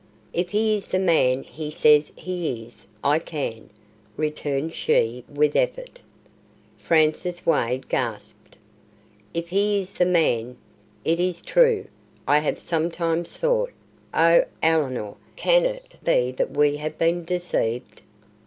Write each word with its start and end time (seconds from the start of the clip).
"If 0.33 0.49
he 0.49 0.75
is 0.75 0.87
the 0.87 0.97
man 0.97 1.43
he 1.43 1.69
says 1.69 2.11
he 2.15 2.63
is, 2.65 2.87
I 3.03 3.19
can," 3.19 3.69
returned 4.17 4.73
she, 4.73 5.23
with 5.29 5.55
effort. 5.55 6.01
Francis 6.79 7.45
Wade 7.45 7.87
gasped. 7.87 8.57
"If 9.35 9.49
he 9.49 9.77
is 9.79 9.93
the 9.93 10.07
man! 10.07 10.57
It 11.05 11.19
is 11.19 11.43
true 11.43 11.85
I 12.27 12.39
have 12.39 12.57
sometimes 12.59 13.37
thought 13.37 13.73
Oh, 14.11 14.43
Ellinor, 14.63 15.17
can 15.35 15.65
it 15.65 15.97
be 16.03 16.31
that 16.31 16.49
we 16.49 16.77
have 16.77 16.97
been 16.97 17.23
deceived?" 17.23 18.01